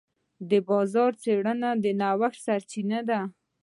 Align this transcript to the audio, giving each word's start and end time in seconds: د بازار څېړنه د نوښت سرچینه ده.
د 0.49 0.51
بازار 0.69 1.11
څېړنه 1.23 1.69
د 1.83 1.85
نوښت 2.01 2.39
سرچینه 2.45 2.99
ده. 3.09 3.19